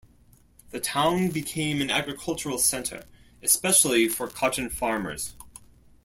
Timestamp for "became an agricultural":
1.29-2.57